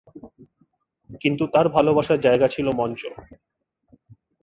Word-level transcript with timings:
কিন্তু 1.21 1.43
তার 1.53 1.65
ভালোবাসার 1.69 2.19
জায়গা 2.21 2.47
ছিল 2.47 2.67
মঞ্চ। 2.77 3.01